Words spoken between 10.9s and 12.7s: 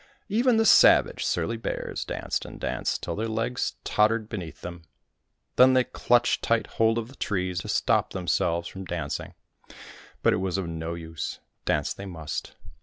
use, dance they must.